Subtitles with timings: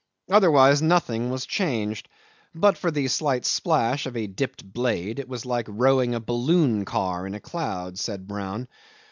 [0.31, 2.09] Otherwise nothing was changed,
[2.53, 6.19] and but for the slight splash of a dipped blade it was like rowing a
[6.19, 8.67] balloon car in a cloud, said Brown.